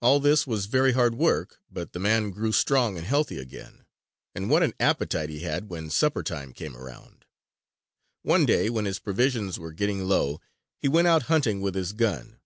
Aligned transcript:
All 0.00 0.20
this 0.20 0.46
was 0.46 0.64
very 0.64 0.92
hard 0.92 1.16
work 1.16 1.60
but 1.70 1.92
the 1.92 1.98
man 1.98 2.30
grew 2.30 2.50
strong 2.50 2.96
and 2.96 3.06
healthy 3.06 3.36
again. 3.36 3.84
And 4.34 4.48
what 4.48 4.62
an 4.62 4.72
appetite 4.80 5.28
he 5.28 5.40
had 5.40 5.68
when 5.68 5.90
supper 5.90 6.22
time 6.22 6.54
came 6.54 6.74
around! 6.74 7.26
One 8.22 8.46
day 8.46 8.70
when 8.70 8.86
his 8.86 8.98
provisions 8.98 9.58
were 9.58 9.72
getting 9.72 10.04
low, 10.06 10.40
he 10.78 10.88
went 10.88 11.08
out 11.08 11.24
hunting 11.24 11.60
with 11.60 11.74
his 11.74 11.92
gun. 11.92 12.40